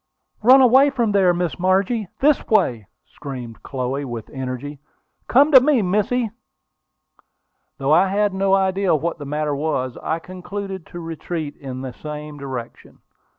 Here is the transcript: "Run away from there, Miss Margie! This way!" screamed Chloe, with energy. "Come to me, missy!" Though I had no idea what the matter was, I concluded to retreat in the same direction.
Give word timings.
"Run 0.41 0.61
away 0.61 0.89
from 0.89 1.11
there, 1.11 1.31
Miss 1.31 1.59
Margie! 1.59 2.07
This 2.21 2.47
way!" 2.47 2.87
screamed 3.05 3.61
Chloe, 3.61 4.03
with 4.03 4.31
energy. 4.31 4.79
"Come 5.27 5.51
to 5.51 5.61
me, 5.61 5.83
missy!" 5.83 6.31
Though 7.77 7.93
I 7.93 8.07
had 8.07 8.33
no 8.33 8.55
idea 8.55 8.95
what 8.95 9.19
the 9.19 9.25
matter 9.25 9.53
was, 9.55 9.97
I 10.01 10.17
concluded 10.17 10.87
to 10.87 10.99
retreat 10.99 11.55
in 11.55 11.81
the 11.81 11.93
same 11.93 12.39
direction. 12.39 13.03